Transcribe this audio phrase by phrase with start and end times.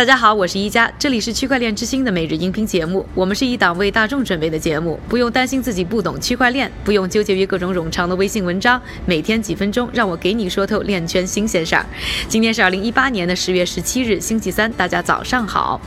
[0.00, 3.04] 大家好，我是一加，这里是区块链之星的每日音频节目。
[3.14, 11.84] 我们是一档为大众准备的节目，不用担心自己不懂区块链，不用纠结于各种冗长的微信文章，每天几分钟，让我给你说透链圈新鲜事儿。
[12.28, 15.78] 今天是二零一八年的十月十七日，星期三，大家早上好。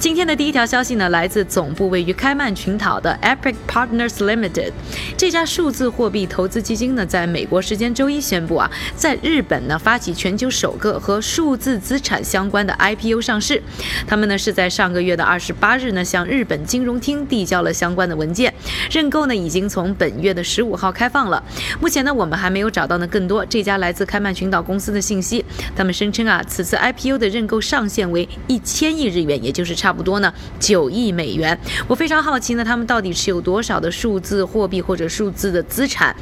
[0.00, 4.72] 今天的第一条消息呢，来自总部位于开曼群岛的 Epic Partners Limited
[5.14, 13.57] 这家数字货币投资基金呢，在美国时间周一宣布啊，在日本呢发起全球首个和数字资产相关的 IPO 上市。
[14.06, 18.52] 他们呢是在上个月的二十八日呢向日本金融厅递交了相关的文件，
[18.90, 21.42] 认购呢已经从本月的十五号开放了。
[21.80, 25.44] 目前呢我们还没有找到呢更多这家来自开曼群岛公司的信息。
[25.76, 31.58] 他们声称啊此次 IPO 的认购上限为一千亿日元，也就是差不多呢九亿美元。
[31.86, 36.14] 我非常好奇呢他们到底持有多少的数字货币或者数字的资产？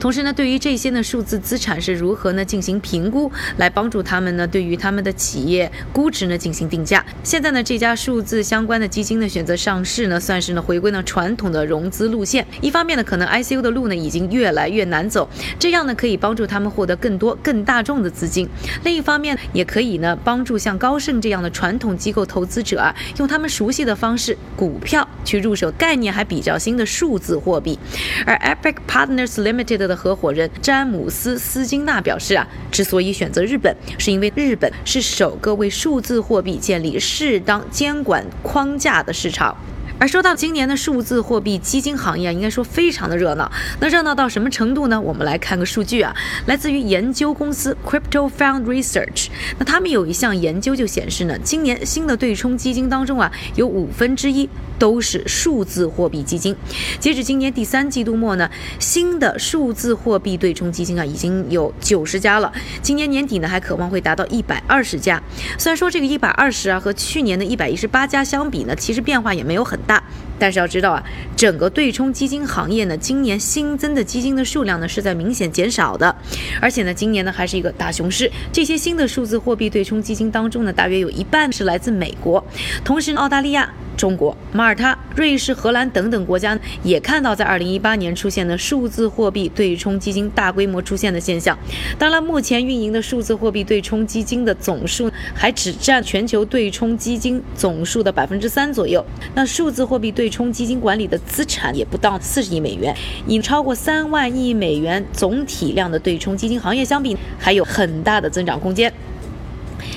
[0.00, 6.78] 同时呢对于这些呢数字资产是如何呢进行评估，来帮助他们呢对于他们的企业估值呢进行定。
[6.84, 7.04] 价。
[7.22, 12.46] 现在呢，这家数字相关的基金呢选择上市呢，算是呢回归呢传统的融资路线。
[12.62, 18.48] 一方面呢，可能 ICO 的路呢已经越来越难走，这样呢可以帮助他们获得更多更大众的资金。
[18.84, 27.78] 另一方面，也可以呢帮助像高盛这样的传统机构投资者啊，用他们熟悉的方式股票去入手概念还比较新的数字货币。
[28.24, 36.58] 而 Epic Partners Limited 的合伙人詹姆斯斯金纳表示啊，之所以选择日本，是因为日本是首个为数字货币。
[36.58, 39.56] 建立适当监管框架的市场。
[39.98, 43.50] 而说到今年的数字货币基金行业啊，应该说非常的热闹。
[43.80, 45.00] 那热闹到什么程度呢？
[45.00, 46.14] 我们来看个数据啊，
[46.46, 49.26] 来自于研究公司 Crypto Fund Research。
[49.58, 56.54] 那他们有一项研究就显示呢，今年新的对冲基金当中啊，有五分之一都是数字货币基金。
[57.00, 62.52] 截止今年第三季度末呢，新的数字货币对冲基金啊，已经有九十家了。
[62.80, 65.20] 今年年底呢，还渴望会达到一百二十家。
[65.58, 69.76] 虽然说这个一百二十啊，和去年的一百一十八家相比呢，其实变化也没有很。
[69.88, 70.00] 大，
[70.38, 71.02] 但是要知道啊，
[71.34, 76.14] 整个对冲基金行业呢，今年新增的基金的数量呢是在明显减少的，
[76.60, 78.30] 而且呢，今年呢还是一个大熊市。
[78.52, 82.44] 这些新的数字货币对冲基金当中呢，大约有一半是来自美国，
[82.84, 83.68] 同时澳大利亚。
[83.98, 91.58] 中国、马耳他、瑞士、荷兰等等国家也看到在二零一八年出现的数字货币对冲基金大规模出现的现象。
[91.98, 99.04] 当然，目前运营的数字货币对冲基金的总数还只占全球对冲基金总数的百分之三左右。
[99.34, 108.92] 那数字货币对冲基金管理的资产也不到四十亿美元，与超过三万亿美元总体量的对冲基金行业相比，还有很大的增长空间。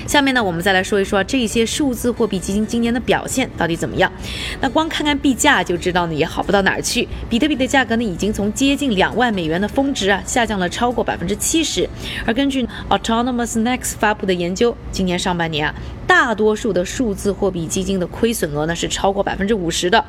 [0.06, 4.10] 下面呢，我们再来说一说这些数字货币基金今年的表现到底怎么样？
[4.60, 7.08] 那光看看币价就知道呢，也好不到哪儿去。
[7.28, 11.88] 比特币的价格呢，已经从接近两万美元的峰值啊，下降了超过百分之七十。
[12.26, 15.74] 而根据 Autonomous Next 发布的研究，今年上半年啊。
[16.04, 20.04] 大多数的数字货币基金的亏损额呢是超过百分之五十的。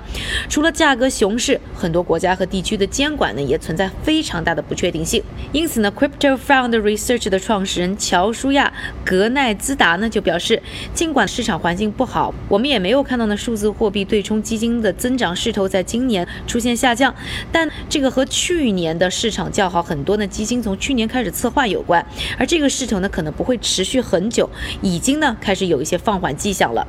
[0.49, 5.23] 除了价格熊市，很多国家和地区的监管呢也存在非常大的不确定性。
[5.53, 8.73] 因此呢，Crypto Found Research 的创始人乔舒亚·
[9.09, 10.61] 格奈兹达呢就表示，
[10.93, 17.15] 尽管市场环境不好，我们也没有看到呢数字货币对冲基金的增长势头在今年出现下降。
[17.51, 22.05] 但这个和去年的市场较好很多的基金从去年开始策划有关，
[22.37, 24.49] 而这个势头呢可能不会持续很久，
[24.81, 25.93] 已经呢开始有一些。
[26.03, 26.85] 放缓迹象了，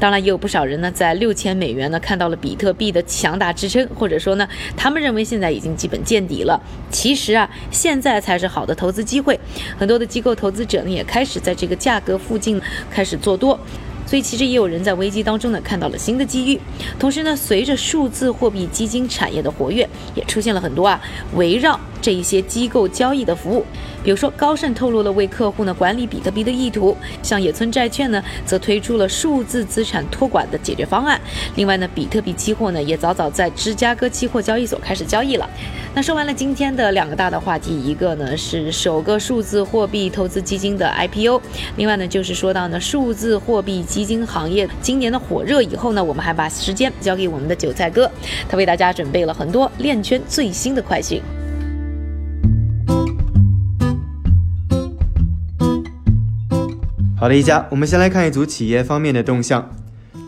[0.00, 6.58] 当然也有不少人呢，在六千美元呢看到了比特币的强大支撑，或者说呢，他们认为现在已经基本见底了。
[6.90, 9.38] 其实啊，现在才是好的投资机会，
[9.78, 13.56] 很多的机构投资者呢也开始在这个价格附附近开始做多。
[14.04, 16.60] 所以其实也有人在危机当中呢看到了新的机遇，
[16.98, 21.00] 同时呢，随着数字货币基金产业的活跃，也出现了很多啊
[21.36, 23.64] 围绕这一些机构交易的服务。
[24.02, 31.18] 比如说高盛透露了为客户呢管理比特币的意图，像野村债券呢则推出了数字资产托管的解决方案。
[31.56, 35.48] 另外呢，比特币期货呢也早早在芝加哥期货交易所开始交易了。
[35.94, 41.40] 那说完了今天的两个大的话题，一个呢是首个数字货币投资基金的 IPO，
[41.76, 48.10] 另外呢就是说到呢数字货币基金行业今年的火热以后呢，我们还把时间交给我们的韭菜哥，
[48.50, 51.22] 他为大家准备了很多链圈最新的快讯。
[57.24, 59.70] 好的，一家，我们先来看一组企业方面的动向。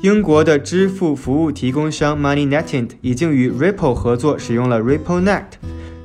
[0.01, 5.45] 英国的支付服务提供商 MoneyNetInt 已经与 Ripple 合作，使用了 RippleNet。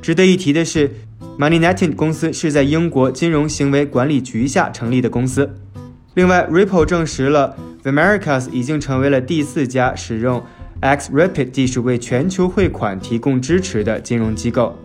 [0.01, 0.91] 值得一提的是
[1.39, 5.55] ，MoneyNetInt 公司是在英国金融行为管理局下成立的公司。
[6.15, 10.43] 另外，Ripple 证实了 The Americas 已经成为了第四家使用
[10.81, 14.77] XRapid 技术为全球汇款提供支持的金融机构。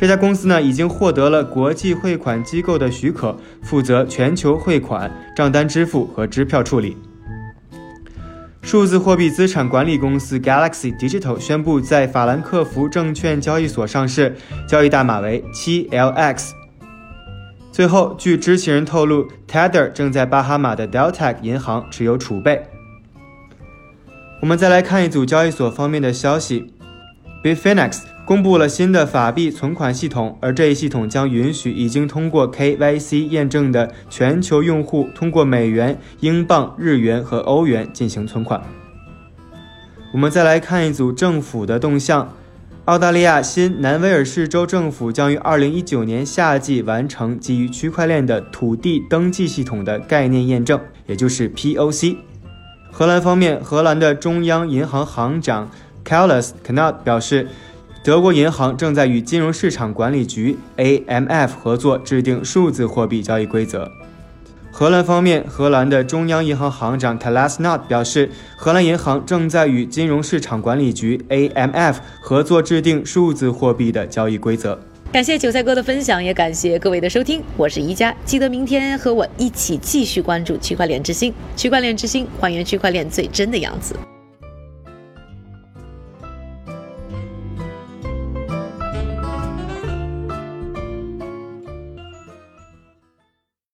[0.00, 6.96] 这家公司呢，已经获得了国际汇款机构的许可，负责全球汇款、账单支付和支票处理。
[8.62, 14.34] 数字货币资产管理公司 Galaxy Digital 宣布在法兰克福证券交易所上市，
[14.66, 16.52] 交易代码为 7LX。
[17.70, 22.62] 最后，据知情人透露，Tether 正在巴哈马的 Delta 银行持有储备。
[24.40, 26.72] 我们再来看一组交易所方面的消息
[27.42, 38.62] ，Bitfinex 公布了新的法币存款系统，而这一系统将允许已经通过 KYC 验证的全球用户通过美元、英镑、日元和欧元进行存款。
[40.12, 42.34] 我们再来看一组政府的动向。
[42.86, 52.16] 澳大利亚新南威尔士州政府将于二零一九年夏季完成基于区块链的土地登记系统的概念验证，也就是 POC。
[52.90, 55.70] 荷兰方面，荷兰的中央银行行长
[56.04, 57.48] Carlos k n o t 表示，
[58.02, 63.90] 德国银行正在与金融市场管理局 AMF 合作制定数字货币交易规则。
[64.72, 74.78] 荷兰方面，荷兰的中央银行行长 k a l a s n o t 表示，荷兰银行正在与金融市场管理局 AMF 合作制定数字货币的交易规则。
[75.12, 83.96] 感谢韭菜哥的分享，也感谢各位的收听，我是宜家，记得明天和我一起继续关注区块链之星，区块链之星还原区块链最真的样子。